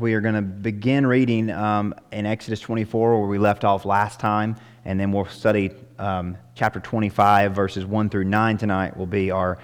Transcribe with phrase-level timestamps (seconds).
[0.00, 4.20] We are going to begin reading um, in Exodus 24, where we left off last
[4.20, 9.32] time, and then we'll study um, chapter 25, verses 1 through 9 tonight, will be
[9.32, 9.58] our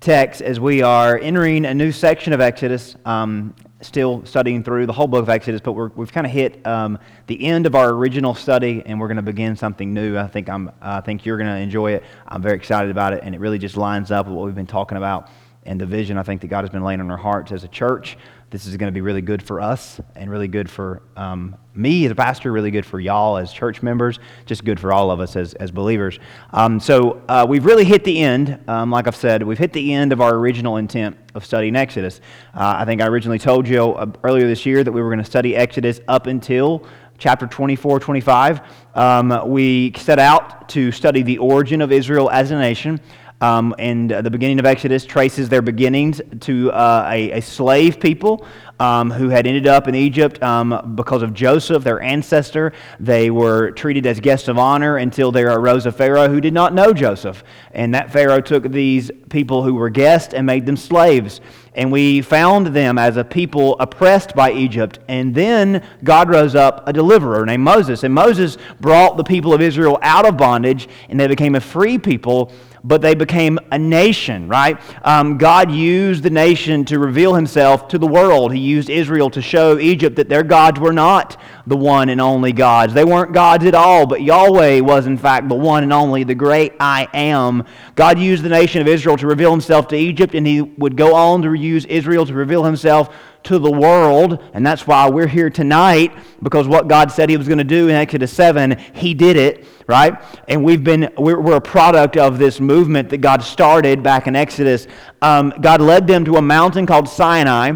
[0.00, 4.92] text as we are entering a new section of Exodus, um, still studying through the
[4.92, 7.90] whole book of Exodus, but we have kind of hit um, the end of our
[7.90, 10.18] original study, and we're going to begin something new.
[10.18, 12.04] I think, I'm, I think you're going to enjoy it.
[12.26, 14.66] I'm very excited about it, and it really just lines up with what we've been
[14.66, 15.30] talking about
[15.68, 17.68] and the vision I think that God has been laying on our hearts as a
[17.68, 18.16] church
[18.50, 22.06] this is going to be really good for us and really good for um, me
[22.06, 25.20] as a pastor, really good for y'all as church members, just good for all of
[25.20, 26.18] us as, as believers.
[26.52, 28.58] Um, so uh, we've really hit the end.
[28.66, 32.22] Um, like I've said, we've hit the end of our original intent of studying Exodus.
[32.54, 35.18] Uh, I think I originally told you uh, earlier this year that we were going
[35.18, 36.86] to study Exodus up until
[37.18, 38.60] chapter 24, 25.
[38.94, 43.00] Um, we set out to study the origin of Israel as a nation.
[43.40, 48.00] Um, and uh, the beginning of Exodus traces their beginnings to uh, a, a, slave
[48.00, 48.44] people
[48.80, 52.72] um, who had ended up in Egypt um, because of Joseph, their ancestor.
[52.98, 56.74] They were treated as guests of honor until there arose a Pharaoh who did not
[56.74, 57.44] know Joseph.
[57.70, 61.40] And that Pharaoh took these people who were guests and made them slaves.
[61.74, 64.98] And we found them as a people oppressed by Egypt.
[65.06, 68.02] And then God rose up a deliverer named Moses.
[68.02, 71.96] And Moses brought the people of Israel out of bondage, and they became a free
[71.96, 72.52] people
[72.84, 74.80] but they became a nation, right?
[75.04, 78.52] Um, God used the nation to reveal himself to the world.
[78.52, 82.52] He used Israel to show Egypt that their gods were not the one and only
[82.52, 82.94] gods.
[82.94, 86.34] They weren't gods at all, but Yahweh was, in fact, the one and only, the
[86.34, 87.64] great I am.
[87.94, 91.14] God used the nation of Israel to reveal himself to Egypt, and he would go
[91.14, 94.42] on to use Israel to reveal himself to the world.
[94.52, 96.12] And that's why we're here tonight,
[96.42, 99.66] because what God said he was going to do in Exodus 7, he did it
[99.88, 100.22] right?
[100.46, 104.36] And we've been, we're, we're a product of this movement that God started back in
[104.36, 104.86] Exodus.
[105.22, 107.72] Um, God led them to a mountain called Sinai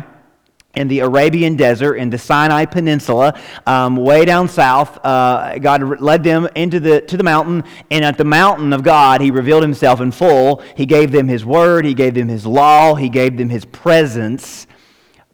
[0.75, 5.05] in the Arabian desert, in the Sinai Peninsula, um, way down south.
[5.05, 9.21] Uh, God led them into the, to the mountain, and at the mountain of God,
[9.21, 10.63] He revealed Himself in full.
[10.77, 14.67] He gave them His word, He gave them His law, He gave them His presence.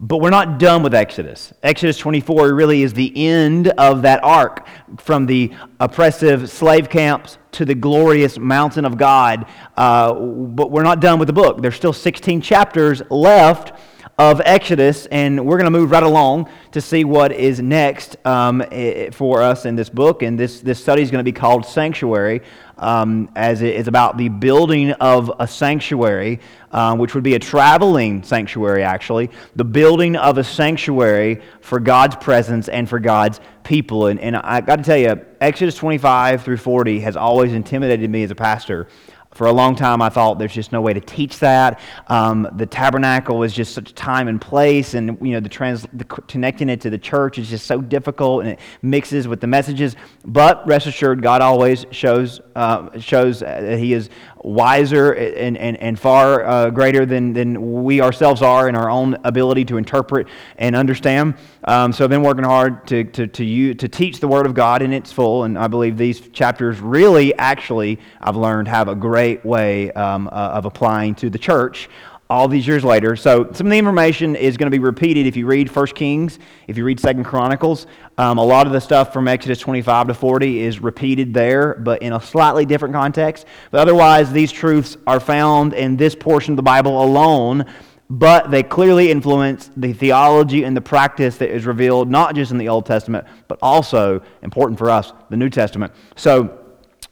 [0.00, 1.52] But we're not done with Exodus.
[1.60, 4.64] Exodus 24 really is the end of that arc
[4.98, 9.46] from the oppressive slave camps to the glorious mountain of God.
[9.76, 11.60] Uh, but we're not done with the book.
[11.60, 13.72] There's still 16 chapters left
[14.18, 18.64] of Exodus, and we're going to move right along to see what is next um,
[19.12, 20.22] for us in this book.
[20.22, 22.42] And this, this study is going to be called Sanctuary,
[22.78, 26.40] um, as it is about the building of a sanctuary,
[26.70, 29.30] uh, which would be a traveling sanctuary, actually.
[29.56, 34.06] The building of a sanctuary for God's presence and for God's people.
[34.06, 38.22] And, and I got to tell you, Exodus 25 through 40 has always intimidated me
[38.22, 38.88] as a pastor.
[39.32, 41.80] For a long time, I thought there's just no way to teach that.
[42.08, 46.04] Um, the tabernacle is just such time and place, and you know the, trans, the
[46.04, 49.96] connecting it to the church is just so difficult, and it mixes with the messages.
[50.24, 54.08] But rest assured, God always shows uh, shows that He is
[54.44, 59.16] wiser and, and, and far uh, greater than, than we ourselves are in our own
[59.24, 61.34] ability to interpret and understand.
[61.64, 64.54] Um, so I've been working hard to, to, to, you, to teach the Word of
[64.54, 68.94] God in its full, and I believe these chapters really, actually, I've learned have a
[68.94, 71.88] great way um, uh, of applying to the church
[72.30, 73.16] all these years later.
[73.16, 76.38] So some of the information is going to be repeated if you read 1 Kings,
[76.66, 77.86] if you read 2 Chronicles.
[78.18, 82.02] Um, a lot of the stuff from Exodus 25 to 40 is repeated there, but
[82.02, 83.46] in a slightly different context.
[83.70, 87.64] But otherwise, these truths are found in this portion of the Bible alone,
[88.10, 92.58] but they clearly influence the theology and the practice that is revealed not just in
[92.58, 95.92] the Old Testament, but also, important for us, the New Testament.
[96.16, 96.58] So,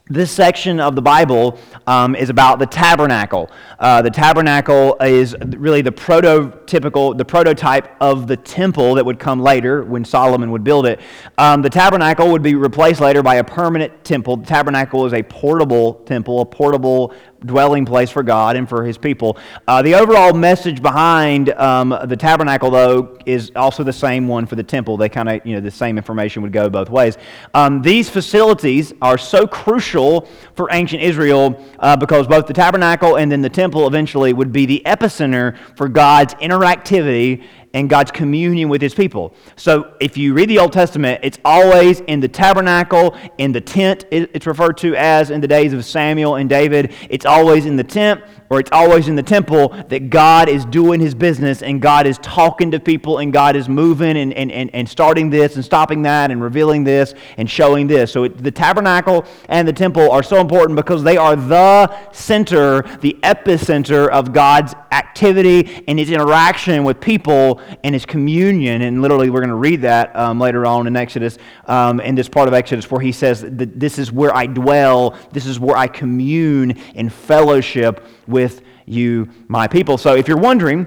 [0.09, 1.59] this section of the Bible
[1.89, 3.51] um, is about the tabernacle.
[3.79, 9.41] Uh, the tabernacle is really the prototypical, the prototype of the temple that would come
[9.41, 11.01] later when Solomon would build it.
[11.39, 14.37] Um, the tabernacle would be replaced later by a permanent temple.
[14.37, 17.13] The tabernacle is a portable temple, a portable
[17.45, 19.39] dwelling place for God and for his people.
[19.69, 24.57] Uh, the overall message behind um, the tabernacle, though, is also the same one for
[24.57, 24.97] the temple.
[24.97, 27.19] They kind of, you know, the same information would go both ways.
[27.55, 33.31] Um, these facilities are so crucial for ancient Israel uh, because both the tabernacle and
[33.31, 37.45] then the temple eventually would be the epicenter for God's interactivity
[37.77, 39.35] and God's communion with his people.
[39.57, 44.07] So if you read the Old Testament, it's always in the tabernacle, in the tent,
[44.11, 46.95] it's referred to as in the days of Samuel and David.
[47.11, 51.01] It's always in the tent or it's always in the temple that God is doing
[51.01, 54.75] his business and God is talking to people and God is moving and, and, and,
[54.75, 58.13] and starting this and stopping that and revealing this and showing this.
[58.13, 62.83] So it, the tabernacle and the temple are so important because they are the center,
[63.01, 68.83] the epicenter of God's activity and his interaction with people and his communion.
[68.83, 72.29] And literally, we're going to read that um, later on in Exodus, um, in this
[72.29, 75.77] part of Exodus, where he says that this is where I dwell, this is where
[75.77, 79.99] I commune in fellowship with you, my people.
[79.99, 80.87] So if you're wondering,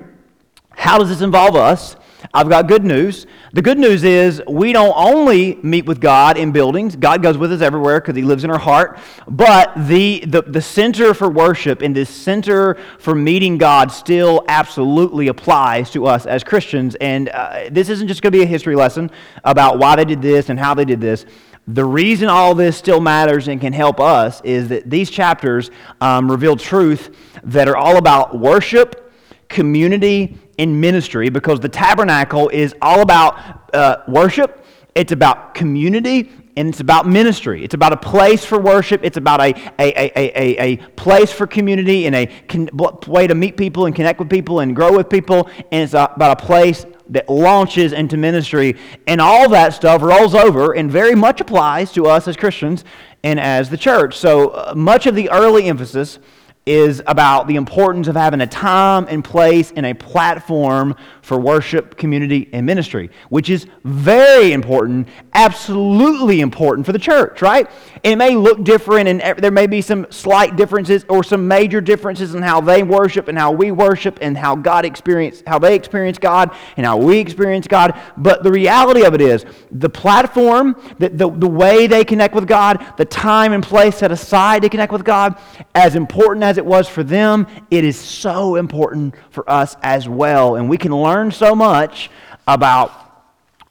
[0.71, 1.95] how does this involve us?
[2.33, 3.25] I've got good news.
[3.53, 7.51] The good news is we don't only meet with God in buildings, God goes with
[7.51, 8.99] us everywhere because He lives in our heart.
[9.27, 15.27] But the, the, the center for worship and this center for meeting God still absolutely
[15.29, 16.95] applies to us as Christians.
[16.95, 19.09] And uh, this isn't just going to be a history lesson
[19.43, 21.25] about why they did this and how they did this.
[21.67, 25.69] The reason all this still matters and can help us is that these chapters
[26.01, 29.08] um, reveal truth that are all about worship,
[29.49, 36.67] community, and ministry because the tabernacle is all about uh, worship, it's about community, and
[36.67, 37.63] it's about ministry.
[37.63, 38.99] It's about a place for worship.
[39.03, 42.69] It's about a, a, a, a, a place for community and a con-
[43.07, 45.49] way to meet people and connect with people and grow with people.
[45.71, 48.75] And it's about a place that launches into ministry.
[49.07, 52.83] And all that stuff rolls over and very much applies to us as Christians
[53.23, 54.17] and as the church.
[54.17, 56.19] So uh, much of the early emphasis
[56.65, 61.97] is about the importance of having a time and place and a platform for worship,
[61.97, 67.69] community, and ministry, which is very important, absolutely important for the church, right?
[68.03, 72.35] It may look different and there may be some slight differences or some major differences
[72.35, 76.17] in how they worship and how we worship and how God experience how they experience
[76.17, 77.99] God and how we experience God.
[78.17, 82.47] But the reality of it is the platform, the, the, the way they connect with
[82.47, 85.39] God, the time and place set aside to connect with God,
[85.73, 90.55] as important as it was for them, it is so important for us as well.
[90.55, 92.09] And we can learn so much
[92.47, 93.09] about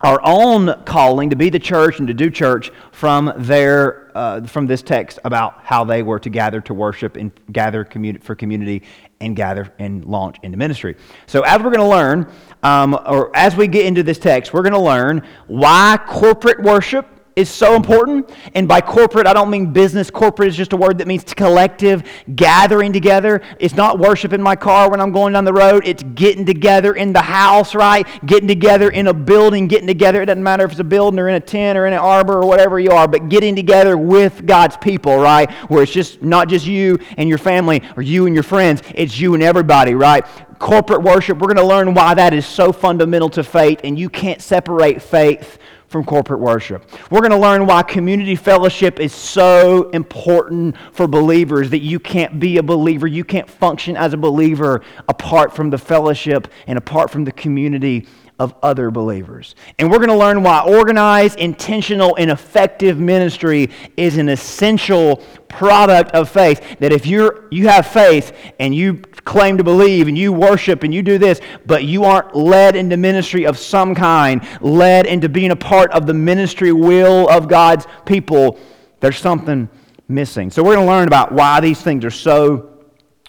[0.01, 4.67] our own calling to be the church and to do church from their uh, from
[4.67, 7.85] this text about how they were to gather to worship and gather
[8.21, 8.83] for community
[9.21, 10.97] and gather and launch into ministry.
[11.27, 12.31] So as we're going to learn,
[12.63, 17.07] um, or as we get into this text, we're going to learn why corporate worship
[17.39, 18.29] is so important.
[18.55, 20.11] And by corporate, I don't mean business.
[20.11, 22.03] Corporate is just a word that means collective,
[22.35, 23.41] gathering together.
[23.61, 25.87] It's not worship in my car when I'm going down the road.
[25.87, 28.07] It's getting together in the house, right?
[28.27, 30.21] Getting together in a building, getting together.
[30.21, 32.43] It doesn't matter if it's a building or in a tent or in an arbor
[32.43, 35.49] or whatever you are, but getting together with God's people, right?
[35.69, 39.19] Where it's just not just you and your family or you and your friends, it's
[39.19, 40.25] you and everybody, right?
[40.59, 44.11] Corporate worship, we're going to learn why that is so fundamental to faith, and you
[44.11, 45.59] can't separate faith
[45.89, 46.85] from corporate worship.
[47.11, 52.39] We're going to learn why community fellowship is so important for believers that you can't
[52.39, 57.11] be a believer, you can't function as a believer apart from the fellowship and apart
[57.11, 58.07] from the community
[58.39, 59.55] of other believers.
[59.79, 65.17] And we're going to learn why organized, intentional, and effective ministry is an essential
[65.49, 66.79] product of faith.
[66.79, 70.95] That if you're you have faith and you claim to believe and you worship and
[70.95, 75.51] you do this, but you aren't led into ministry of some kind, led into being
[75.51, 78.59] a part of the ministry will of God's people,
[79.01, 79.69] there's something
[80.07, 80.51] missing.
[80.51, 82.78] So we're going to learn about why these things are so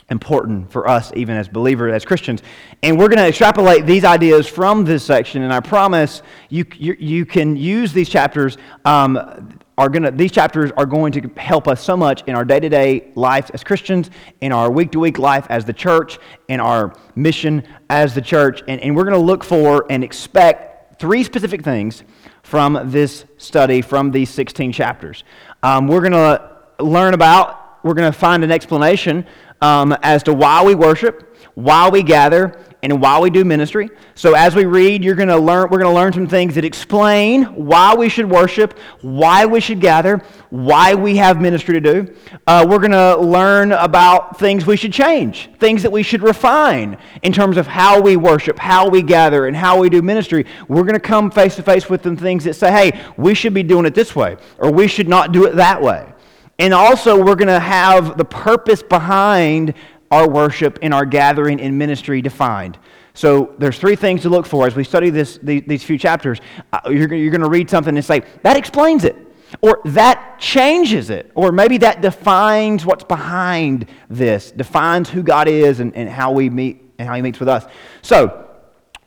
[0.10, 2.42] important for us, even as believers, as Christians.
[2.84, 6.96] And we're going to extrapolate these ideas from this section, and I promise you, you,
[7.00, 8.58] you can use these chapters.
[8.86, 12.60] Um, are gonna, these chapters are going to help us so much in our day
[12.60, 14.12] to day life as Christians,
[14.42, 16.20] in our week to week life as the church,
[16.50, 18.62] in our mission as the church.
[18.68, 22.04] And, and we're going to look for and expect three specific things
[22.44, 25.24] from this study, from these 16 chapters.
[25.64, 29.26] Um, we're going to learn about, we're going to find an explanation
[29.62, 33.90] um, as to why we worship, why we gather, and why we do ministry.
[34.16, 35.70] So as we read, you're going to learn.
[35.70, 39.82] We're going to learn some things that explain why we should worship, why we should
[39.82, 42.16] gather, why we have ministry to do.
[42.48, 46.98] Uh, we're going to learn about things we should change, things that we should refine
[47.22, 50.46] in terms of how we worship, how we gather, and how we do ministry.
[50.70, 53.54] We're going to come face to face with some things that say, "Hey, we should
[53.54, 56.14] be doing it this way," or "We should not do it that way."
[56.60, 59.74] And also, we're going to have the purpose behind
[60.12, 62.78] our worship and our gathering in ministry defined.
[63.14, 66.40] So there's three things to look for as we study this, these, these few chapters.
[66.74, 69.16] Uh, you're, you're going to read something and say, that explains it.
[69.62, 71.32] Or that changes it.
[71.34, 76.50] Or maybe that defines what's behind this, defines who God is and, and how we
[76.50, 77.66] meet and how he meets with us.
[78.02, 78.49] So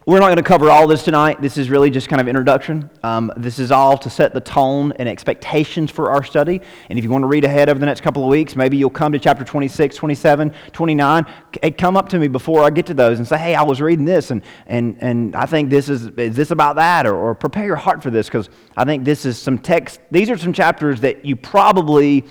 [0.04, 1.40] we're not going to cover all this tonight.
[1.40, 2.90] This is really just kind of introduction.
[3.04, 6.61] Um, this is all to set the tone and expectations for our study.
[6.88, 8.90] And if you want to read ahead over the next couple of weeks, maybe you'll
[8.90, 11.26] come to chapter 26, 27, 29.
[11.78, 14.04] Come up to me before I get to those and say, hey, I was reading
[14.04, 17.06] this, and, and, and I think this is, is this about that?
[17.06, 20.00] Or, or prepare your heart for this, because I think this is some text.
[20.11, 22.25] These are some chapters that you probably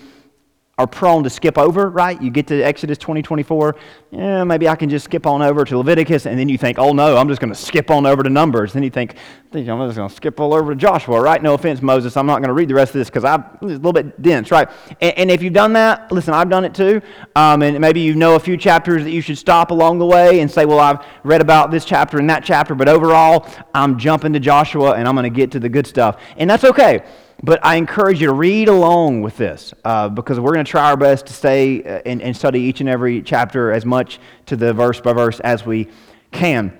[0.82, 2.20] are prone to skip over, right?
[2.22, 3.76] You get to Exodus 20, 24,
[4.12, 6.92] yeah, maybe I can just skip on over to Leviticus, and then you think, oh
[6.92, 8.74] no, I'm just going to skip on over to Numbers.
[8.74, 9.16] Then you think,
[9.54, 11.42] I'm just going to skip all over to Joshua, right?
[11.42, 13.66] No offense, Moses, I'm not going to read the rest of this because it's a
[13.68, 14.70] little bit dense, right?
[15.02, 17.02] And, and, if you've done that, listen, I've done it too,
[17.36, 20.40] um, and maybe you know a few chapters that you should stop along the way
[20.40, 24.34] and say, well, I've read about this chapter and that chapter, but overall, I'm jumping
[24.34, 26.20] to Joshua and I'm going to get to the good stuff.
[26.38, 27.04] And that's okay.
[27.44, 30.90] But I encourage you to read along with this uh, because we're going to try
[30.90, 34.56] our best to stay uh, and, and study each and every chapter as much to
[34.56, 35.88] the verse by verse as we
[36.32, 36.78] can.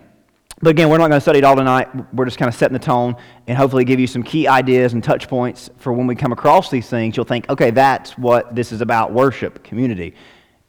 [0.62, 1.90] But again, we're not going to study it all tonight.
[2.14, 3.16] We're just kind of setting the tone
[3.48, 6.70] and hopefully give you some key ideas and touch points for when we come across
[6.70, 7.18] these things.
[7.18, 10.14] You'll think, okay, that's what this is about worship, community,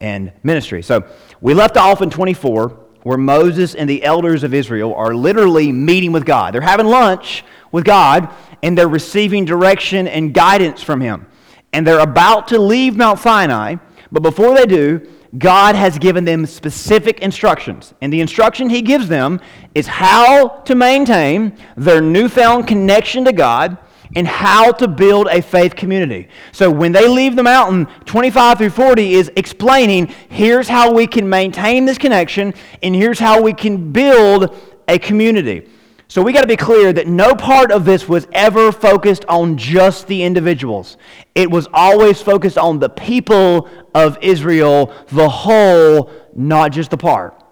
[0.00, 0.82] and ministry.
[0.82, 1.06] So
[1.42, 6.12] we left off in 24 where Moses and the elders of Israel are literally meeting
[6.12, 6.54] with God.
[6.54, 8.28] They're having lunch with God
[8.62, 11.26] and they're receiving direction and guidance from Him.
[11.72, 13.76] And they're about to leave Mount Sinai,
[14.10, 17.94] but before they do, God has given them specific instructions.
[18.02, 19.40] And the instruction He gives them
[19.74, 23.78] is how to maintain their newfound connection to God
[24.14, 26.28] and how to build a faith community.
[26.52, 31.28] So when they leave the mountain, 25 through 40 is explaining here's how we can
[31.28, 34.54] maintain this connection and here's how we can build
[34.88, 35.68] a community.
[36.08, 39.56] So we got to be clear that no part of this was ever focused on
[39.56, 40.98] just the individuals.
[41.34, 47.42] It was always focused on the people of Israel, the whole, not just the part.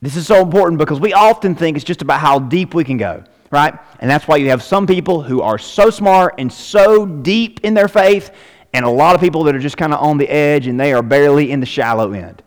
[0.00, 2.96] This is so important because we often think it's just about how deep we can
[2.96, 3.78] go, right?
[4.00, 7.74] And that's why you have some people who are so smart and so deep in
[7.74, 8.32] their faith,
[8.72, 10.92] and a lot of people that are just kind of on the edge and they
[10.92, 12.42] are barely in the shallow end.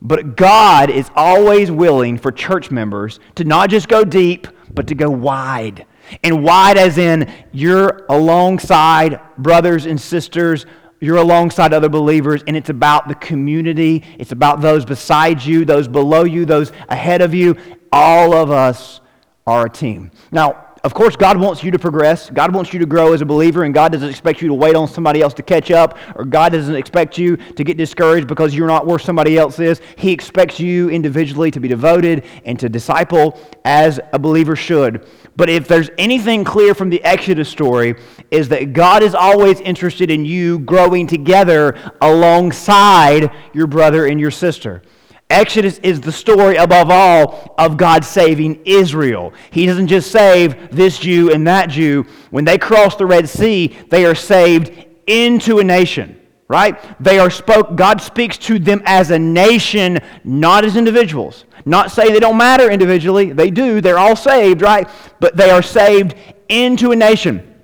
[0.00, 4.94] But God is always willing for church members to not just go deep, but to
[4.94, 5.84] go wide.
[6.22, 10.64] And wide as in you're alongside brothers and sisters,
[11.00, 14.04] you're alongside other believers, and it's about the community.
[14.18, 17.56] It's about those beside you, those below you, those ahead of you.
[17.90, 19.00] All of us
[19.48, 20.10] are a team.
[20.30, 22.30] Now, of course, God wants you to progress.
[22.30, 24.76] God wants you to grow as a believer, and God doesn't expect you to wait
[24.76, 28.54] on somebody else to catch up, or God doesn't expect you to get discouraged because
[28.54, 29.80] you're not where somebody else is.
[29.96, 35.08] He expects you individually to be devoted and to disciple as a believer should.
[35.34, 37.96] But if there's anything clear from the Exodus story,
[38.30, 44.30] is that God is always interested in you growing together alongside your brother and your
[44.30, 44.82] sister.
[45.30, 49.34] Exodus is the story above all of God saving Israel.
[49.50, 52.06] He doesn't just save this Jew and that Jew.
[52.30, 56.18] When they cross the Red Sea, they are saved into a nation,
[56.48, 56.78] right?
[57.02, 61.44] They are spoke God speaks to them as a nation, not as individuals.
[61.66, 63.32] Not say they don't matter individually.
[63.32, 63.82] They do.
[63.82, 64.88] They're all saved, right?
[65.20, 66.14] But they are saved
[66.48, 67.54] into a nation.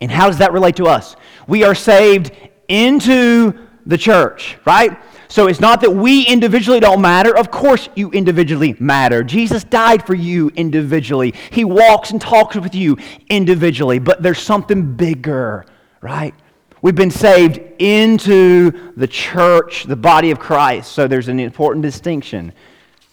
[0.00, 1.16] And how does that relate to us?
[1.46, 2.30] We are saved
[2.68, 4.98] into the church, right?
[5.32, 7.34] So it's not that we individually don't matter.
[7.34, 9.24] Of course, you individually matter.
[9.24, 12.98] Jesus died for you individually, He walks and talks with you
[13.30, 13.98] individually.
[13.98, 15.64] But there's something bigger,
[16.02, 16.34] right?
[16.82, 20.92] We've been saved into the church, the body of Christ.
[20.92, 22.52] So there's an important distinction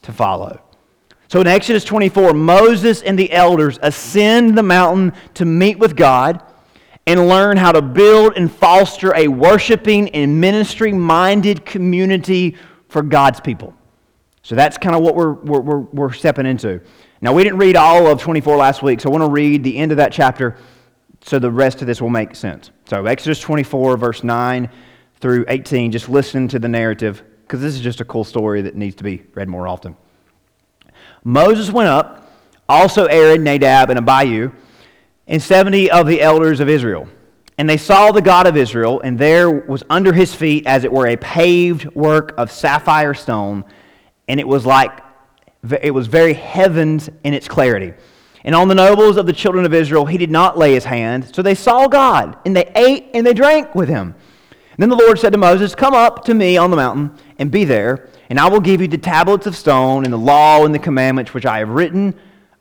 [0.01, 0.61] to follow.
[1.29, 6.43] So in Exodus 24, Moses and the elders ascend the mountain to meet with God
[7.09, 12.55] and learn how to build and foster a worshiping and ministry minded community
[12.87, 13.73] for God's people.
[14.43, 16.79] So that's kind of what we're, we're, we're, stepping into.
[17.19, 19.75] Now, we didn't read all of 24 last week, so I want to read the
[19.75, 20.57] end of that chapter
[21.21, 22.69] so the rest of this will make sense.
[22.85, 24.69] So, Exodus 24, verse 9
[25.19, 28.75] through 18, just listen to the narrative because this is just a cool story that
[28.75, 29.97] needs to be read more often.
[31.23, 32.31] Moses went up,
[32.69, 34.51] also Aaron, Nadab, and Abihu
[35.29, 37.07] and 70 of the elders of Israel.
[37.57, 40.91] And they saw the God of Israel, and there was under his feet, as it
[40.91, 43.63] were, a paved work of sapphire stone,
[44.27, 44.99] and it was like
[45.81, 47.93] it was very heavens in its clarity.
[48.45, 51.35] And on the nobles of the children of Israel he did not lay his hand.
[51.35, 54.15] So they saw God, and they ate and they drank with him.
[54.51, 57.51] And then the Lord said to Moses, Come up to me on the mountain and
[57.51, 60.73] be there, and I will give you the tablets of stone and the law and
[60.73, 62.17] the commandments which I have written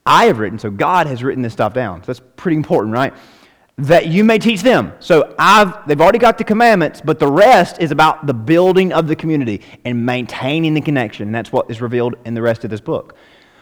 [0.09, 2.03] I have written, so God has written this stuff down.
[2.03, 3.13] So that's pretty important, right?
[3.77, 4.95] That you may teach them.
[5.01, 9.07] So I've, they've already got the commandments, but the rest is about the building of
[9.07, 11.29] the community and maintaining the connection.
[11.29, 13.17] And that's what is revealed in the rest of this book.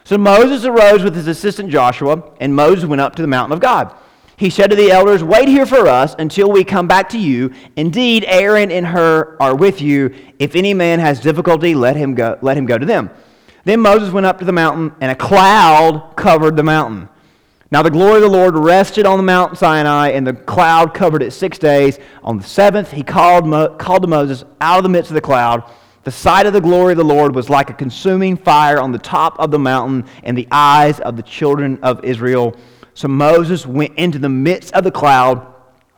[0.05, 3.59] So Moses arose with his assistant Joshua, and Moses went up to the mountain of
[3.59, 3.93] God.
[4.37, 7.53] He said to the elders, Wait here for us until we come back to you.
[7.75, 10.15] Indeed, Aaron and Hur are with you.
[10.39, 13.11] If any man has difficulty, let him go, let him go to them.
[13.67, 17.09] Then Moses went up to the mountain, and a cloud covered the mountain.
[17.73, 21.21] Now the glory of the Lord rested on the Mount Sinai, and the cloud covered
[21.21, 21.99] it six days.
[22.23, 25.21] On the seventh, he called, Mo- called to Moses out of the midst of the
[25.21, 25.69] cloud.
[26.05, 29.01] The sight of the glory of the Lord was like a consuming fire on the
[29.01, 32.55] top of the mountain in the eyes of the children of Israel.
[32.95, 35.45] So Moses went into the midst of the cloud,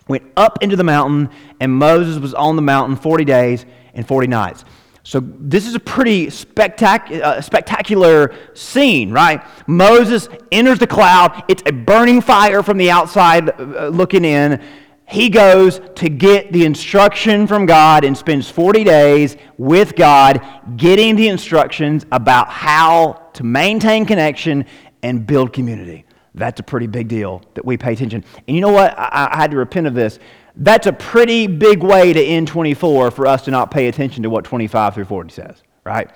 [0.08, 1.28] went up into the mountain,
[1.60, 4.64] and Moses was on the mountain 40 days and 40 nights.
[5.08, 9.42] So this is a pretty spectac- uh, spectacular scene, right?
[9.66, 11.44] Moses enters the cloud.
[11.48, 14.62] It's a burning fire from the outside uh, looking in.
[15.06, 20.46] He goes to get the instruction from God and spends 40 days with God
[20.76, 24.66] getting the instructions about how to maintain connection
[25.02, 26.04] and build community.
[26.34, 28.26] That's a pretty big deal that we pay attention.
[28.46, 28.92] And you know what?
[28.98, 30.18] I, I had to repent of this.
[30.60, 34.30] That's a pretty big way to end 24 for us to not pay attention to
[34.30, 36.10] what 25 through 40 says, right?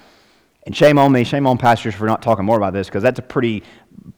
[0.64, 3.20] And shame on me, shame on pastors for not talking more about this because that's
[3.20, 3.62] a pretty,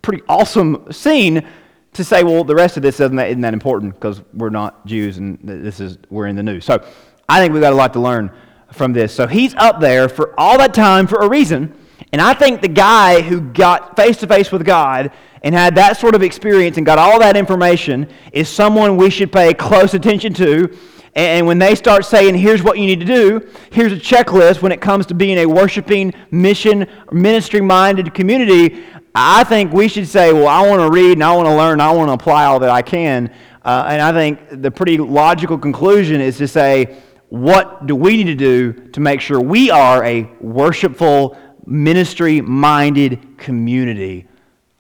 [0.00, 1.46] pretty awesome scene
[1.92, 4.84] to say, well, the rest of this isn't that, isn't that important because we're not
[4.86, 6.64] Jews and this is we're in the news.
[6.64, 6.82] So
[7.28, 8.32] I think we've got a lot to learn
[8.72, 9.14] from this.
[9.14, 11.74] So he's up there for all that time for a reason.
[12.12, 15.12] And I think the guy who got face to face with God
[15.44, 19.30] and had that sort of experience and got all that information is someone we should
[19.30, 20.74] pay close attention to.
[21.14, 24.72] And when they start saying, here's what you need to do, here's a checklist when
[24.72, 28.84] it comes to being a worshiping, mission, ministry minded community,
[29.14, 31.74] I think we should say, well, I want to read and I want to learn,
[31.74, 33.30] and I want to apply all that I can.
[33.64, 36.96] Uh, and I think the pretty logical conclusion is to say,
[37.28, 41.36] what do we need to do to make sure we are a worshipful,
[41.66, 44.26] ministry minded community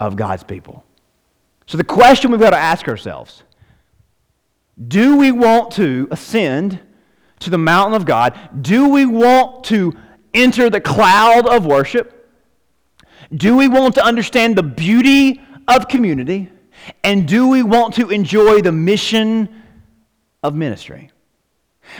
[0.00, 0.84] of God's people.
[1.66, 3.42] So the question we've got to ask ourselves
[4.88, 6.80] do we want to ascend
[7.40, 8.36] to the mountain of God?
[8.60, 9.96] Do we want to
[10.32, 12.28] enter the cloud of worship?
[13.32, 16.50] Do we want to understand the beauty of community?
[17.04, 19.62] And do we want to enjoy the mission
[20.42, 21.10] of ministry?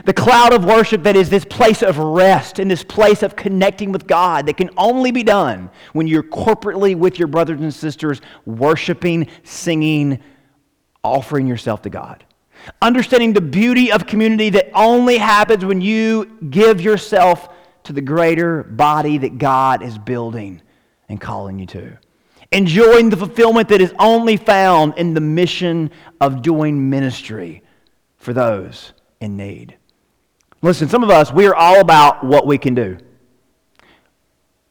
[0.05, 3.93] The cloud of worship that is this place of rest and this place of connecting
[3.93, 8.21] with God that can only be done when you're corporately with your brothers and sisters,
[8.45, 10.21] worshiping, singing,
[11.03, 12.25] offering yourself to God.
[12.81, 17.51] Understanding the beauty of community that only happens when you give yourself
[17.85, 20.63] to the greater body that God is building
[21.09, 21.99] and calling you to.
[22.51, 27.63] Enjoying the fulfillment that is only found in the mission of doing ministry
[28.17, 29.77] for those in need.
[30.63, 32.97] Listen, some of us, we are all about what we can do.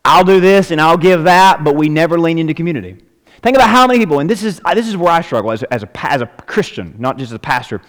[0.03, 2.97] I'll do this and I'll give that, but we never lean into community.
[3.41, 5.63] Think about how many people, and this is, uh, this is where I struggle as
[5.63, 7.81] a, as, a, as a Christian, not just as a pastor.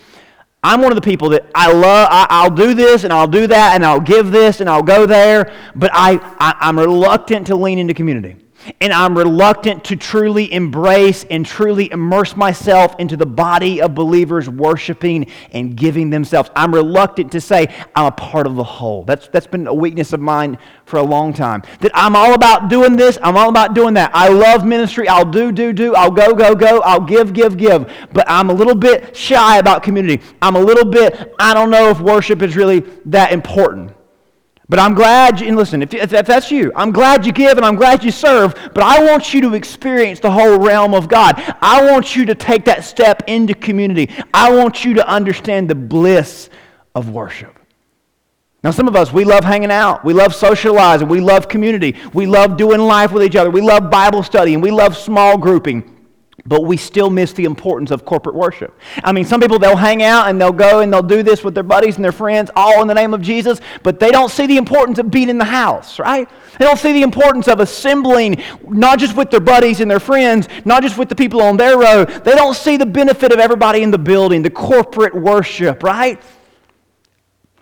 [0.62, 3.46] I'm one of the people that I love, I, will do this and I'll do
[3.46, 7.56] that and I'll give this and I'll go there, but I, I, I'm reluctant to
[7.56, 8.43] lean into community
[8.80, 14.48] and I'm reluctant to truly embrace and truly immerse myself into the body of believers
[14.48, 16.50] worshiping and giving themselves.
[16.56, 19.04] I'm reluctant to say I'm a part of the whole.
[19.04, 21.62] That's, that's been a weakness of mine for a long time.
[21.80, 24.10] That I'm all about doing this, I'm all about doing that.
[24.14, 27.90] I love ministry, I'll do, do, do, I'll go, go, go, I'll give, give, give.
[28.12, 30.22] But I'm a little bit shy about community.
[30.42, 33.92] I'm a little bit, I don't know if worship is really that important.
[34.68, 37.66] But I'm glad, you, and listen, if, if, that's you, I'm glad you give and
[37.66, 41.34] I'm glad you serve, but I want you to experience the whole realm of God.
[41.60, 44.10] I want you to take that step into community.
[44.32, 46.48] I want you to understand the bliss
[46.94, 47.58] of worship.
[48.62, 50.02] Now, some of us, we love hanging out.
[50.02, 51.08] We love socializing.
[51.08, 51.96] We love community.
[52.14, 53.50] We love doing life with each other.
[53.50, 55.93] We love Bible study and we love small grouping
[56.46, 58.78] but we still miss the importance of corporate worship.
[59.02, 61.54] I mean, some people, they'll hang out and they'll go and they'll do this with
[61.54, 64.46] their buddies and their friends, all in the name of Jesus, but they don't see
[64.46, 66.28] the importance of being in the house, right?
[66.58, 70.48] They don't see the importance of assembling, not just with their buddies and their friends,
[70.66, 72.04] not just with the people on their row.
[72.04, 76.20] They don't see the benefit of everybody in the building, the corporate worship, right?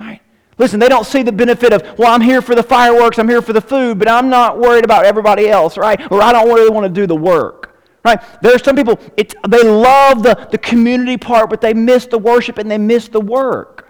[0.01, 0.21] Right?
[0.59, 3.43] Listen, they don't see the benefit of, well, I'm here for the fireworks, I'm here
[3.43, 6.01] for the food, but I'm not worried about everybody else, right?
[6.11, 7.72] Or I don't really want to do the work.
[8.05, 8.21] Right?
[8.43, 12.59] There are some people, they love the, the community part, but they miss the worship
[12.59, 13.83] and they miss the work.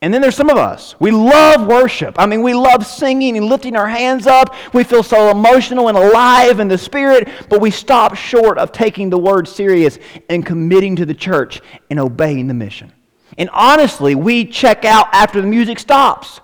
[0.00, 0.94] And then there's some of us.
[1.00, 2.14] We love worship.
[2.20, 4.54] I mean, we love singing and lifting our hands up.
[4.72, 9.10] We feel so emotional and alive in the spirit, but we stop short of taking
[9.10, 12.92] the word serious and committing to the church and obeying the mission.
[13.38, 16.40] And honestly, we check out after the music stops.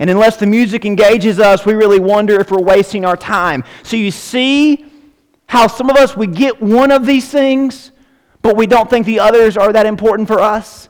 [0.00, 3.62] And unless the music engages us, we really wonder if we're wasting our time.
[3.84, 4.86] So you see,
[5.54, 7.92] how some of us, we get one of these things,
[8.42, 10.88] but we don't think the others are that important for us.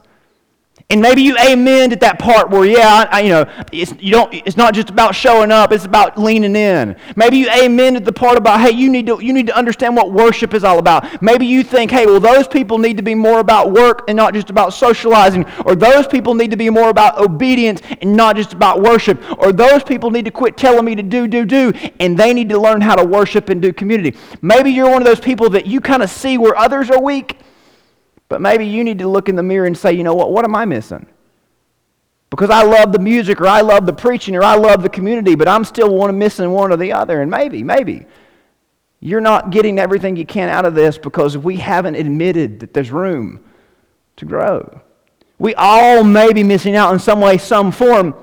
[0.90, 4.32] And maybe you amen at that part where, yeah, I, you know, it's, you don't,
[4.34, 6.94] it's not just about showing up, it's about leaning in.
[7.16, 9.96] Maybe you amen at the part about, hey, you need, to, you need to understand
[9.96, 11.22] what worship is all about.
[11.22, 14.34] Maybe you think, hey, well, those people need to be more about work and not
[14.34, 15.46] just about socializing.
[15.64, 19.22] Or those people need to be more about obedience and not just about worship.
[19.38, 22.50] Or those people need to quit telling me to do, do, do, and they need
[22.50, 24.18] to learn how to worship and do community.
[24.42, 27.38] Maybe you're one of those people that you kind of see where others are weak
[28.34, 30.44] but maybe you need to look in the mirror and say, you know what, what
[30.44, 31.06] am I missing?
[32.30, 35.36] Because I love the music or I love the preaching or I love the community,
[35.36, 37.22] but I'm still one missing one or the other.
[37.22, 38.06] And maybe, maybe
[38.98, 42.90] you're not getting everything you can out of this because we haven't admitted that there's
[42.90, 43.38] room
[44.16, 44.80] to grow.
[45.38, 48.16] We all may be missing out in some way, some form.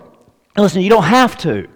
[0.58, 1.70] Listen, you don't have to.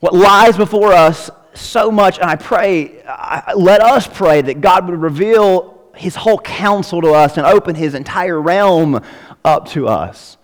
[0.00, 4.88] What lies before us so much, and I pray, I, let us pray that God
[4.88, 9.02] would reveal his whole counsel to us and open his entire realm
[9.44, 10.36] up to us.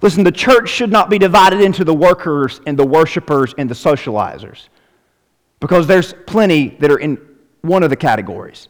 [0.00, 3.74] Listen, the church should not be divided into the workers and the worshipers and the
[3.74, 4.68] socializers
[5.60, 7.18] because there's plenty that are in
[7.62, 8.68] one of the categories,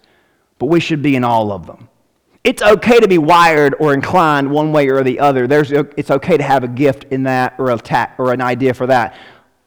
[0.58, 1.88] but we should be in all of them.
[2.44, 5.46] It's okay to be wired or inclined one way or the other.
[5.46, 8.72] There's, it's okay to have a gift in that or, a ta- or an idea
[8.72, 9.14] for that,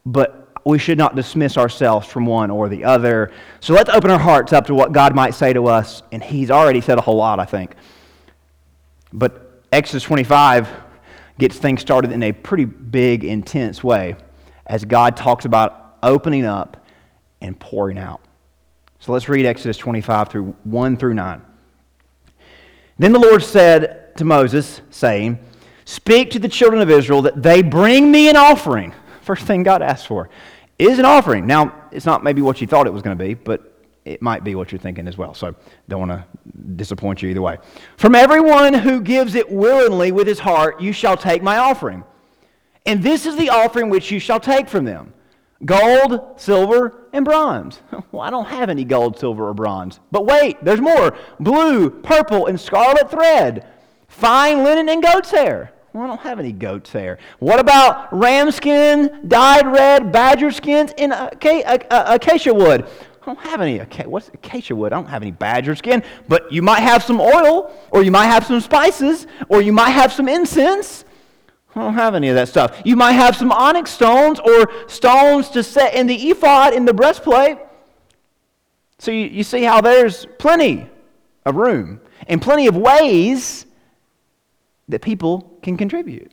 [0.04, 3.32] but we should not dismiss ourselves from one or the other.
[3.60, 6.02] So let's open our hearts up to what God might say to us.
[6.12, 7.74] And He's already said a whole lot, I think.
[9.12, 10.68] But Exodus 25
[11.38, 14.16] gets things started in a pretty big, intense way
[14.66, 16.86] as God talks about opening up
[17.40, 18.20] and pouring out.
[19.00, 21.42] So let's read Exodus 25 through 1 through 9.
[22.98, 25.38] Then the Lord said to Moses, saying,
[25.84, 28.94] Speak to the children of Israel that they bring me an offering.
[29.22, 30.30] First thing God asked for
[30.82, 31.46] is an offering.
[31.46, 33.72] Now, it's not maybe what you thought it was going to be, but
[34.04, 35.34] it might be what you're thinking as well.
[35.34, 35.54] So
[35.88, 36.24] don't want to
[36.76, 37.58] disappoint you either way.
[37.96, 42.04] From everyone who gives it willingly with his heart, you shall take my offering.
[42.84, 45.12] And this is the offering which you shall take from them
[45.64, 47.80] gold, silver, and bronze.
[48.12, 49.98] Well, I don't have any gold, silver, or bronze.
[50.10, 53.66] But wait, there's more blue, purple, and scarlet thread,
[54.06, 57.18] fine linen, and goat's hair well, I don't have any goat's hair.
[57.38, 62.86] What about ram skin, dyed red, badger skins, and acacia wood?
[63.22, 63.78] I don't have any.
[63.78, 64.92] What's acacia wood?
[64.92, 68.26] I don't have any badger skin, but you might have some oil, or you might
[68.26, 71.04] have some spices, or you might have some incense.
[71.74, 72.82] I don't have any of that stuff.
[72.84, 76.92] You might have some onyx stones or stones to set in the ephod in the
[76.92, 77.58] breastplate.
[78.98, 80.86] So you, you see how there's plenty
[81.44, 83.66] of room and plenty of ways
[84.88, 86.32] that people can contribute.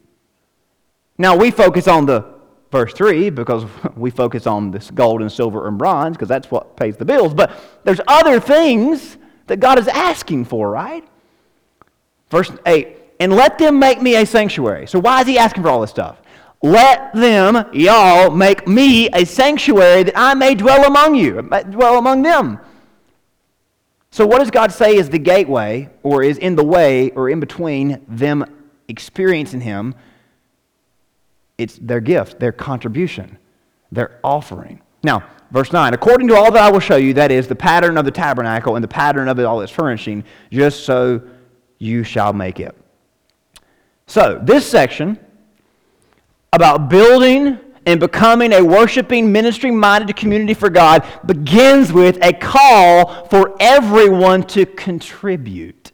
[1.17, 2.25] Now, we focus on the
[2.71, 6.75] verse 3 because we focus on this gold and silver and bronze because that's what
[6.75, 7.33] pays the bills.
[7.33, 7.51] But
[7.83, 11.03] there's other things that God is asking for, right?
[12.29, 14.87] Verse 8, and let them make me a sanctuary.
[14.87, 16.21] So, why is he asking for all this stuff?
[16.61, 22.21] Let them, y'all, make me a sanctuary that I may dwell among you, dwell among
[22.21, 22.59] them.
[24.19, 27.39] So, what does God say is the gateway, or is in the way, or in
[27.39, 28.43] between them
[28.89, 29.95] experiencing Him?
[31.57, 33.37] It's their gift, their contribution,
[33.93, 34.81] their offering.
[35.03, 37.97] Now, verse 9 according to all that I will show you, that is the pattern
[37.97, 41.21] of the tabernacle and the pattern of it, all its furnishing, just so
[41.77, 42.75] you shall make it.
[44.05, 45.17] So, this section
[46.51, 47.57] about building
[47.89, 54.43] and becoming a worshiping, ministry minded community for God begins with a call for everyone
[54.43, 55.91] to contribute.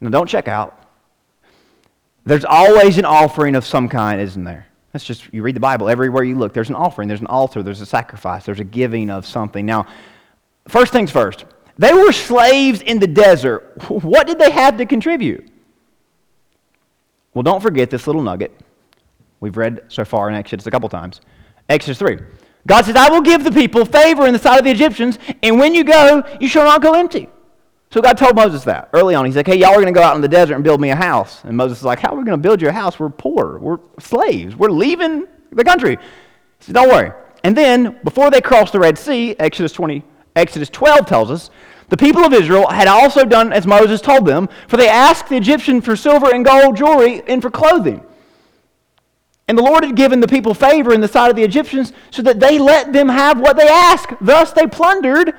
[0.00, 0.76] Now, don't check out.
[2.26, 4.66] There's always an offering of some kind, isn't there?
[4.92, 7.62] That's just, you read the Bible, everywhere you look, there's an offering, there's an altar,
[7.62, 9.64] there's a sacrifice, there's a giving of something.
[9.64, 9.86] Now,
[10.66, 11.44] first things first,
[11.76, 13.72] they were slaves in the desert.
[13.88, 15.48] What did they have to contribute?
[17.34, 18.52] Well, don't forget this little nugget.
[19.40, 21.20] We've read so far in Exodus a couple times.
[21.68, 22.18] Exodus 3.
[22.66, 25.58] God says, I will give the people favor in the sight of the Egyptians, and
[25.58, 27.28] when you go, you shall not go empty.
[27.90, 29.24] So God told Moses that early on.
[29.24, 30.90] He's like, hey, y'all are going to go out in the desert and build me
[30.90, 31.42] a house.
[31.44, 32.98] And Moses is like, how are we going to build you a house?
[32.98, 33.58] We're poor.
[33.58, 34.54] We're slaves.
[34.54, 35.96] We're leaving the country.
[35.96, 37.12] He says, don't worry.
[37.44, 40.04] And then, before they crossed the Red Sea, Exodus, 20,
[40.36, 41.50] Exodus 12 tells us,
[41.88, 45.36] the people of Israel had also done as Moses told them, for they asked the
[45.36, 48.04] Egyptian for silver and gold jewelry and for clothing.
[49.48, 52.22] And the Lord had given the people favor in the sight of the Egyptians so
[52.22, 54.12] that they let them have what they asked.
[54.20, 55.34] Thus, they plundered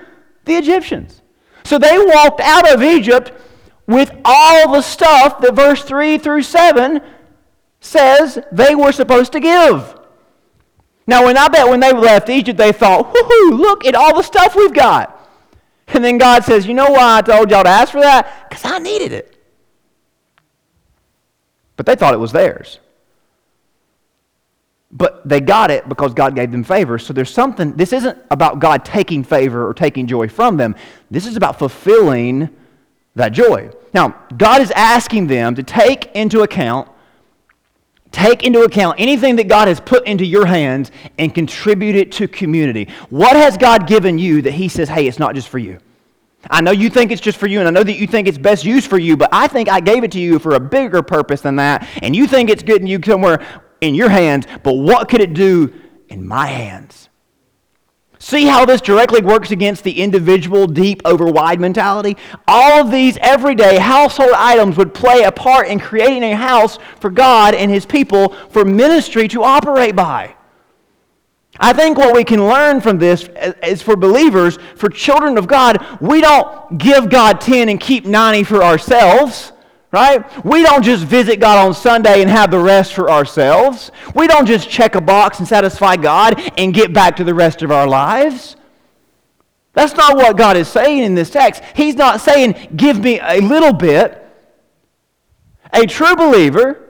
[0.45, 1.21] the Egyptians.
[1.63, 3.31] So they walked out of Egypt
[3.85, 7.01] with all the stuff that verse 3 through 7
[7.81, 9.95] says they were supposed to give.
[11.05, 14.23] Now, when I bet when they left Egypt, they thought, whoo, look at all the
[14.23, 15.15] stuff we've got.
[15.87, 18.49] And then God says, you know why I told y'all to ask for that?
[18.49, 19.35] Because I needed it.
[21.79, 22.79] but they thought it was theirs.
[24.91, 26.97] But they got it because God gave them favor.
[26.97, 30.75] So there's something, this isn't about God taking favor or taking joy from them.
[31.11, 32.49] This is about fulfilling
[33.15, 33.69] that joy.
[33.93, 36.89] Now, God is asking them to take into account
[38.11, 42.27] Take into account anything that God has put into your hands and contribute it to
[42.27, 42.87] community.
[43.09, 45.77] What has God given you that He says, hey, it's not just for you?
[46.49, 48.37] I know you think it's just for you, and I know that you think it's
[48.37, 51.03] best used for you, but I think I gave it to you for a bigger
[51.03, 53.45] purpose than that, and you think it's getting you somewhere
[53.81, 55.73] in your hands, but what could it do
[56.09, 57.09] in my hands?
[58.21, 62.17] See how this directly works against the individual deep over wide mentality?
[62.49, 67.09] All of these everyday household items would play a part in creating a house for
[67.09, 70.35] God and His people for ministry to operate by.
[71.61, 73.29] I think what we can learn from this
[73.63, 78.43] is for believers, for children of God, we don't give God 10 and keep 90
[78.43, 79.53] for ourselves
[79.91, 80.45] right?
[80.45, 83.91] We don't just visit God on Sunday and have the rest for ourselves.
[84.13, 87.61] We don't just check a box and satisfy God and get back to the rest
[87.61, 88.55] of our lives.
[89.73, 91.63] That's not what God is saying in this text.
[91.75, 94.25] He's not saying, give me a little bit.
[95.71, 96.89] A true believer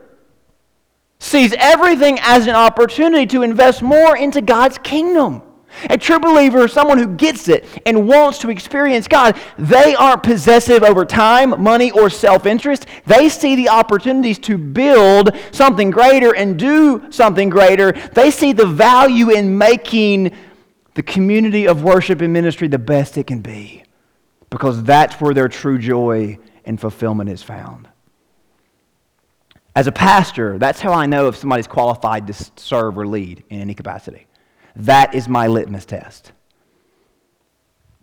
[1.18, 5.42] sees everything as an opportunity to invest more into God's kingdom.
[5.88, 9.36] A true believer someone who gets it and wants to experience God.
[9.58, 12.86] They aren't possessive over time, money, or self interest.
[13.06, 17.92] They see the opportunities to build something greater and do something greater.
[17.92, 20.32] They see the value in making
[20.94, 23.84] the community of worship and ministry the best it can be
[24.50, 27.88] because that's where their true joy and fulfillment is found.
[29.74, 33.60] As a pastor, that's how I know if somebody's qualified to serve or lead in
[33.60, 34.26] any capacity.
[34.76, 36.32] That is my litmus test.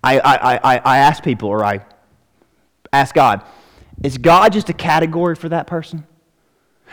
[0.04, 1.86] I, I, I, I ask people, or I
[2.94, 3.44] ask God,
[4.04, 6.06] is God just a category for that person?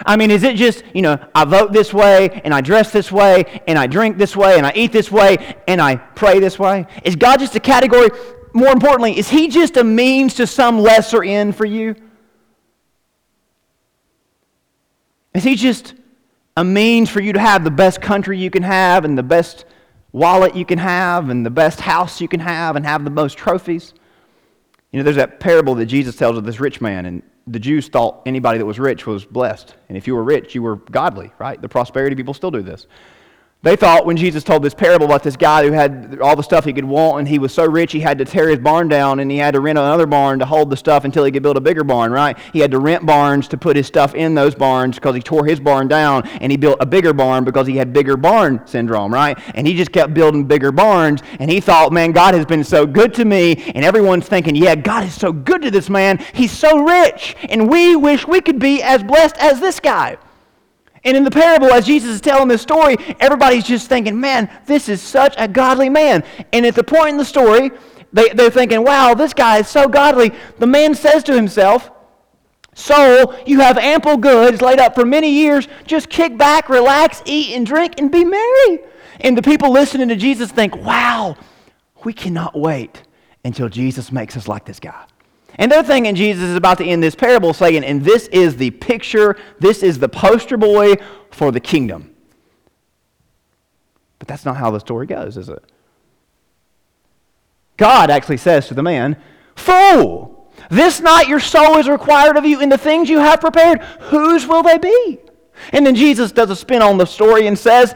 [0.04, 3.12] I mean, is it just, you know, I vote this way, and I dress this
[3.12, 6.58] way, and I drink this way, and I eat this way, and I pray this
[6.58, 6.86] way?
[7.04, 8.08] Is God just a category?
[8.52, 11.94] More importantly, is He just a means to some lesser end for you?
[15.32, 15.94] Is He just
[16.56, 19.64] a means for you to have the best country you can have and the best
[20.12, 23.36] wallet you can have and the best house you can have and have the most
[23.36, 23.92] trophies.
[24.92, 27.88] You know, there's that parable that Jesus tells of this rich man, and the Jews
[27.88, 29.74] thought anybody that was rich was blessed.
[29.88, 31.60] And if you were rich, you were godly, right?
[31.60, 32.86] The prosperity people still do this.
[33.64, 36.66] They thought when Jesus told this parable about this guy who had all the stuff
[36.66, 39.20] he could want and he was so rich he had to tear his barn down
[39.20, 41.56] and he had to rent another barn to hold the stuff until he could build
[41.56, 42.36] a bigger barn, right?
[42.52, 45.46] He had to rent barns to put his stuff in those barns because he tore
[45.46, 49.14] his barn down and he built a bigger barn because he had bigger barn syndrome,
[49.14, 49.38] right?
[49.54, 52.86] And he just kept building bigger barns and he thought, man, God has been so
[52.86, 53.72] good to me.
[53.74, 56.22] And everyone's thinking, yeah, God is so good to this man.
[56.34, 57.34] He's so rich.
[57.48, 60.18] And we wish we could be as blessed as this guy.
[61.04, 64.88] And in the parable, as Jesus is telling this story, everybody's just thinking, man, this
[64.88, 66.24] is such a godly man.
[66.52, 67.70] And at the point in the story,
[68.12, 70.32] they, they're thinking, wow, this guy is so godly.
[70.58, 71.90] The man says to himself,
[72.74, 75.68] so you have ample goods laid up for many years.
[75.86, 78.80] Just kick back, relax, eat, and drink, and be merry.
[79.20, 81.36] And the people listening to Jesus think, wow,
[82.02, 83.02] we cannot wait
[83.44, 85.04] until Jesus makes us like this guy.
[85.56, 88.70] And they're thinking Jesus is about to end this parable saying, and this is the
[88.70, 90.94] picture, this is the poster boy
[91.30, 92.14] for the kingdom.
[94.18, 95.62] But that's not how the story goes, is it?
[97.76, 99.16] God actually says to the man,
[99.54, 103.82] Fool, this night your soul is required of you, and the things you have prepared,
[104.00, 105.18] whose will they be?
[105.72, 107.94] And then Jesus does a spin on the story and says,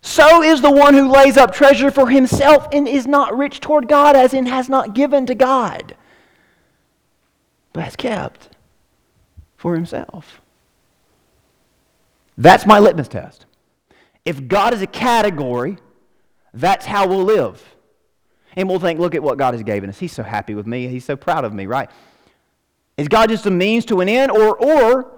[0.00, 3.86] So is the one who lays up treasure for himself and is not rich toward
[3.86, 5.94] God, as in has not given to God
[7.72, 8.50] but has kept
[9.56, 10.40] for himself.
[12.36, 13.46] That's my litmus test.
[14.24, 15.78] If God is a category,
[16.54, 17.62] that's how we'll live.
[18.54, 19.98] And we'll think, look at what God has given us.
[19.98, 20.88] He's so happy with me.
[20.88, 21.90] He's so proud of me, right?
[22.96, 24.30] Is God just a means to an end?
[24.30, 25.12] Or, or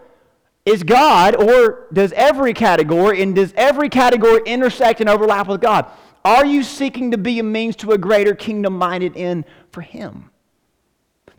[0.64, 5.86] is God, or does every category, and does every category intersect and overlap with God?
[6.24, 10.30] Are you seeking to be a means to a greater kingdom minded end for Him?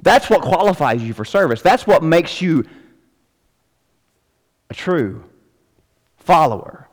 [0.06, 1.64] That's what qualifies you for service.
[1.64, 2.64] That's what makes you
[4.70, 5.24] a true
[6.18, 6.88] follower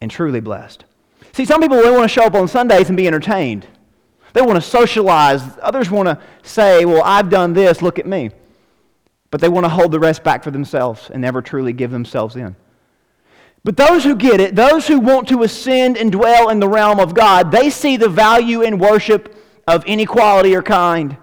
[0.00, 0.84] and truly blessed.
[1.32, 3.68] See, some people they want to show up on Sundays and be entertained.
[4.32, 5.42] They want to socialize.
[5.62, 8.30] Others want to say, Well, I've done this, look at me.
[9.30, 12.34] But they want to hold the rest back for themselves and never truly give themselves
[12.34, 12.56] in.
[13.62, 16.98] But those who get it, those who want to ascend and dwell in the realm
[16.98, 19.36] of God, they see the value in worship
[19.68, 21.16] of any quality or kind.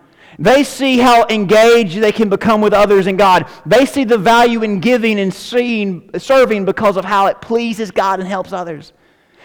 [0.43, 3.47] They see how engaged they can become with others in God.
[3.65, 8.19] They see the value in giving and seeing, serving because of how it pleases God
[8.19, 8.91] and helps others.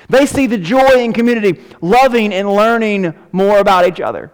[0.09, 4.33] They see the joy in community, loving and learning more about each other.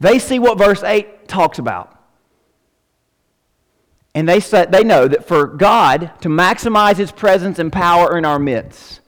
[0.00, 1.94] They see what verse 8 talks about.
[4.14, 8.24] And they, say, they know that for God to maximize his presence and power in
[8.24, 9.02] our midst,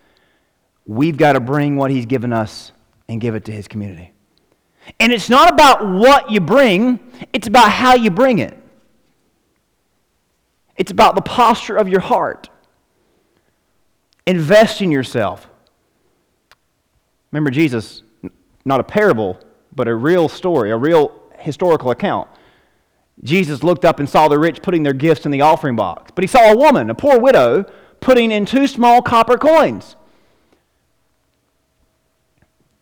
[0.84, 2.72] we've got to bring what he's given us
[3.08, 4.12] and give it to his community.
[5.00, 7.00] And it's not about what you bring,
[7.32, 8.56] it's about how you bring it.
[10.76, 12.48] It's about the posture of your heart.
[14.26, 15.48] Invest in yourself.
[17.32, 18.02] Remember, Jesus,
[18.64, 19.38] not a parable,
[19.74, 22.28] but a real story, a real historical account.
[23.24, 26.12] Jesus looked up and saw the rich putting their gifts in the offering box.
[26.14, 27.64] But he saw a woman, a poor widow,
[28.00, 29.96] putting in two small copper coins.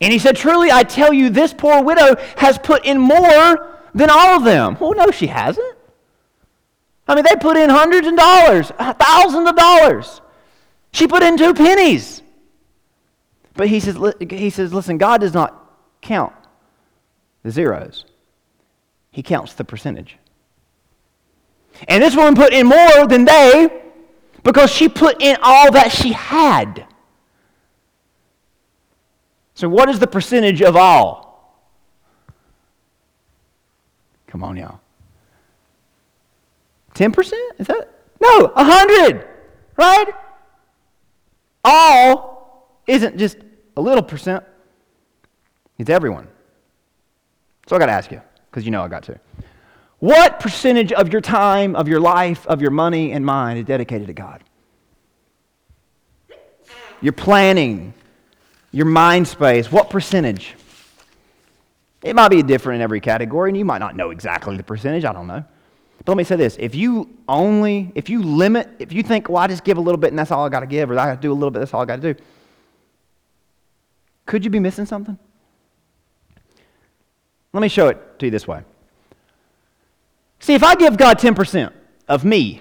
[0.00, 4.11] And he said, Truly, I tell you, this poor widow has put in more than
[4.11, 4.76] all of them.
[4.78, 5.76] Well, no, she hasn't.
[7.09, 10.20] I mean, they put in hundreds of dollars, uh, thousands of dollars.
[10.92, 12.22] She put in two pennies.
[13.54, 13.96] But he says,
[14.28, 15.66] he says, listen, God does not
[16.02, 16.32] count
[17.42, 18.04] the zeros,
[19.12, 20.18] He counts the percentage.
[21.88, 23.82] And this woman put in more than they
[24.42, 26.87] because she put in all that she had.
[29.57, 31.66] So, what is the percentage of all?
[34.29, 34.79] Come on, y'all.
[36.95, 37.33] 10%?
[37.59, 37.90] Is that?
[38.21, 39.27] No, 100,
[39.77, 40.14] right?
[41.66, 43.38] all isn't just
[43.77, 44.45] a little percent,
[45.79, 46.29] it's everyone.
[47.66, 49.19] So I got to ask you, because you know I got to.
[49.99, 54.07] What percentage of your time, of your life, of your money and mine is dedicated
[54.07, 54.45] to God?
[57.03, 57.92] Your planning,
[58.76, 60.54] your mind space, what percentage?
[62.02, 65.02] It might be different in every category, and you might not know exactly the percentage.
[65.06, 65.42] I don't know.
[65.96, 69.38] But let me say this if you only, if you limit, if you think, well,
[69.38, 71.06] I just give a little bit and that's all I got to give, or I
[71.06, 72.22] got to do a little bit, that's all I got to do,
[74.26, 75.18] could you be missing something?
[77.54, 78.60] Let me show it to you this way.
[80.38, 81.72] See, if I give God 10%
[82.08, 82.60] of me,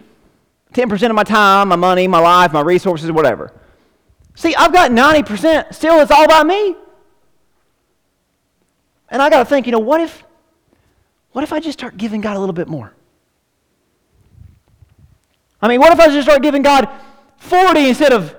[0.74, 3.52] 10% of my time, my money, my life, my resources, whatever.
[4.36, 6.76] See, I've got 90%, still it's all about me.
[9.10, 10.24] And I got to think, you know, what if
[11.36, 12.94] what if I just start giving God a little bit more?
[15.62, 16.88] I mean, what if I just start giving God
[17.40, 18.34] 40 instead of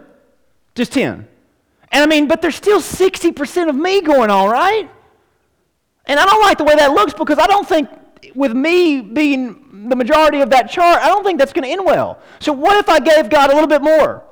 [0.75, 1.29] just 10?
[1.93, 4.89] And I mean, but there's still 60% of me going on, right?
[6.07, 7.91] And I don't like the way that looks because I don't think,
[8.35, 11.85] with me being the majority of that chart, I don't think that's going to end
[11.85, 12.19] well.
[12.39, 14.25] So what if I gave God a little bit more?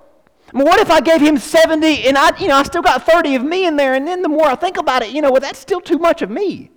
[0.55, 3.05] I mean, what if I gave him 70 and I, you know, I still got
[3.05, 5.33] 30 of me in there, and then the more I think about it, you know,
[5.33, 6.71] well, that's still too much of me.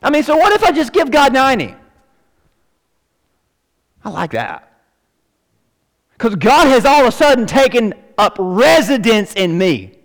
[0.00, 1.74] I mean, so what if I just give God 90?
[4.04, 4.70] I like that.
[6.12, 9.98] Because God has all of a sudden taken up residence in me.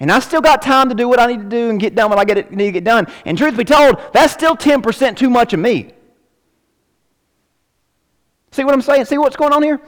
[0.00, 2.10] And I still got time to do what I need to do and get done
[2.10, 3.06] what I get, it, need to get done.
[3.24, 5.92] And truth be told, that's still 10% too much of me.
[8.50, 9.06] See what I'm saying?
[9.06, 9.80] See what's going on here?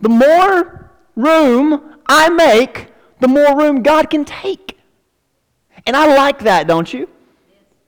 [0.00, 2.88] The more room I make,
[3.20, 4.78] the more room God can take.
[5.86, 7.08] And I like that, don't you?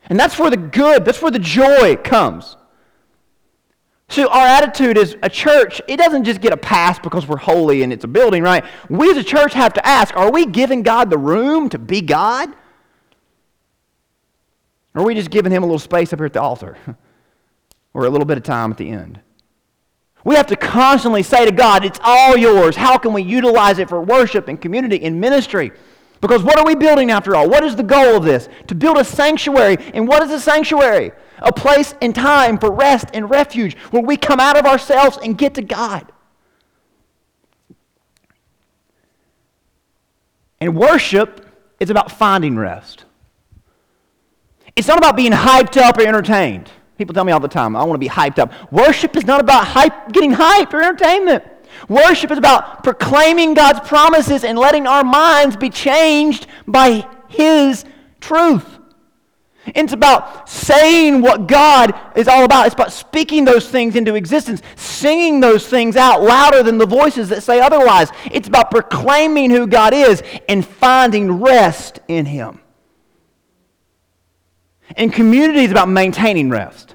[0.07, 2.57] And that's where the good, that's where the joy comes.
[4.09, 7.83] So our attitude as a church, it doesn't just get a pass because we're holy
[7.83, 8.63] and it's a building, right?
[8.91, 12.03] We as a church have to ask, are we giving God the room to be
[12.03, 12.51] God?
[14.95, 16.77] Or are we just giving him a little space up here at the altar?
[17.95, 19.19] or a little bit of time at the end?
[20.25, 22.77] We have to constantly say to God, it's all yours.
[22.77, 25.73] How can we utilize it for worship and community and ministry?
[26.21, 27.49] Because what are we building after all?
[27.49, 28.49] What is the goal of this?
[28.69, 29.79] To build a sanctuary.
[29.93, 31.13] And what is a sanctuary?
[31.43, 35.37] a place and time for rest and refuge where we come out of ourselves and
[35.37, 36.11] get to God.
[40.61, 41.47] And worship
[41.81, 43.05] is about finding rest.
[44.77, 46.71] It's not about being hyped up or entertained.
[46.99, 48.53] People tell me all the time, I want to be hyped up.
[48.73, 51.45] Worship is not about hype, getting hyped or entertainment.
[51.89, 57.85] Worship is about proclaiming God's promises and letting our minds be changed by His
[58.21, 58.79] truth.
[59.67, 62.67] It's about saying what God is all about.
[62.67, 67.29] It's about speaking those things into existence, singing those things out louder than the voices
[67.29, 68.11] that say otherwise.
[68.31, 72.62] It's about proclaiming who God is and finding rest in Him.
[74.97, 76.95] And community is about maintaining rest.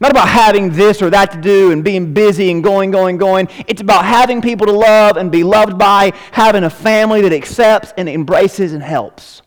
[0.00, 3.48] Not about having this or that to do and being busy and going, going, going.
[3.68, 7.92] It's about having people to love and be loved by, having a family that accepts
[7.98, 9.42] and embraces and helps.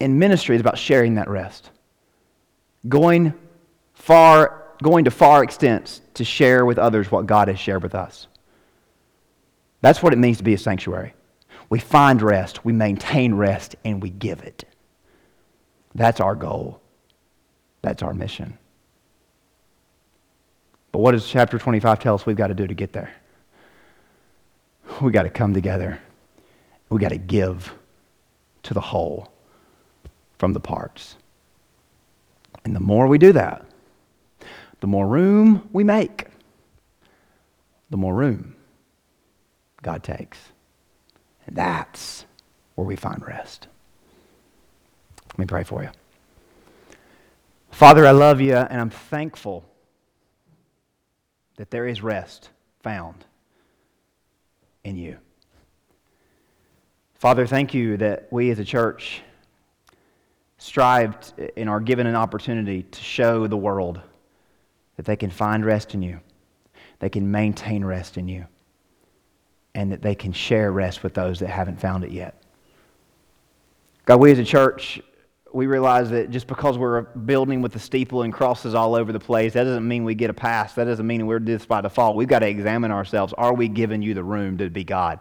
[0.00, 1.70] And ministry is about sharing that rest.
[2.88, 3.34] Going
[3.94, 8.26] far, going to far extents to share with others what God has shared with us.
[9.80, 11.14] That's what it means to be a sanctuary.
[11.68, 14.64] We find rest, we maintain rest, and we give it.
[15.96, 16.80] That's our goal.
[17.80, 18.58] That's our mission.
[20.92, 23.12] But what does chapter 25 tell us we've got to do to get there?
[25.00, 26.00] We've got to come together.
[26.90, 27.74] We've got to give
[28.64, 29.32] to the whole
[30.38, 31.16] from the parts.
[32.64, 33.64] And the more we do that,
[34.80, 36.26] the more room we make,
[37.90, 38.54] the more room
[39.82, 40.38] God takes.
[41.46, 42.26] And that's
[42.74, 43.68] where we find rest.
[45.36, 45.90] Let me pray for you.
[47.70, 49.62] Father, I love you, and I'm thankful
[51.56, 52.48] that there is rest
[52.82, 53.26] found
[54.82, 55.18] in you.
[57.16, 59.20] Father, thank you that we as a church
[60.56, 61.14] strive
[61.54, 64.00] and are given an opportunity to show the world
[64.96, 66.18] that they can find rest in you,
[66.98, 68.46] they can maintain rest in you,
[69.74, 72.42] and that they can share rest with those that haven't found it yet.
[74.06, 75.02] God, we as a church,
[75.56, 79.10] we realize that just because we're a building with a steeple and crosses all over
[79.10, 80.74] the place, that doesn't mean we get a pass.
[80.74, 82.14] That doesn't mean we're this by default.
[82.14, 83.32] We've got to examine ourselves.
[83.38, 85.18] Are we giving you the room to be God?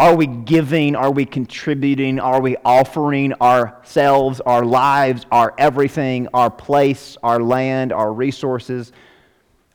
[0.00, 0.96] Are we giving?
[0.96, 2.18] Are we contributing?
[2.18, 8.90] Are we offering ourselves, our lives, our everything, our place, our land, our resources?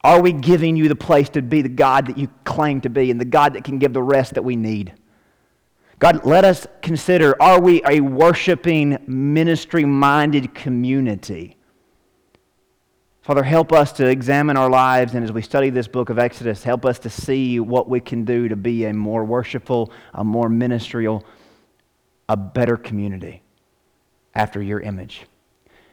[0.03, 3.11] Are we giving you the place to be the God that you claim to be
[3.11, 4.93] and the God that can give the rest that we need?
[6.03, 11.55] God, let us consider are we a worshiping, ministry minded community?
[13.21, 16.61] Father, help us to examine our lives, and as we study this book of Exodus,
[16.61, 20.49] help us to see what we can do to be a more worshipful, a more
[20.49, 21.23] ministerial,
[22.27, 23.41] a better community
[24.35, 25.21] after your image,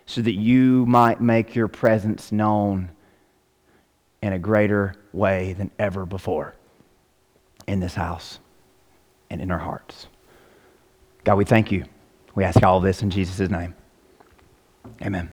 [0.07, 2.91] so that you might make your presence known
[4.23, 6.57] in a greater way than ever before
[7.69, 8.41] in this house
[9.31, 10.09] and in our hearts.
[11.25, 11.85] God, we thank you.
[12.35, 13.75] We ask all this in Jesus' name.
[15.03, 15.31] Amen.